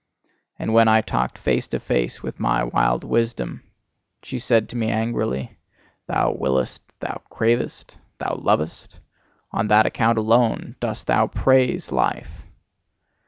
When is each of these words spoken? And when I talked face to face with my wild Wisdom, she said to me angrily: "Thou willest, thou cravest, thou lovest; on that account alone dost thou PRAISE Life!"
And 0.57 0.73
when 0.73 0.87
I 0.87 1.01
talked 1.01 1.37
face 1.37 1.67
to 1.67 1.79
face 1.79 2.23
with 2.23 2.39
my 2.39 2.63
wild 2.63 3.03
Wisdom, 3.03 3.61
she 4.23 4.39
said 4.39 4.67
to 4.69 4.75
me 4.75 4.89
angrily: 4.89 5.59
"Thou 6.07 6.31
willest, 6.31 6.81
thou 7.01 7.21
cravest, 7.29 7.99
thou 8.17 8.33
lovest; 8.33 8.99
on 9.51 9.67
that 9.67 9.85
account 9.85 10.17
alone 10.17 10.75
dost 10.79 11.05
thou 11.05 11.27
PRAISE 11.27 11.91
Life!" 11.91 12.41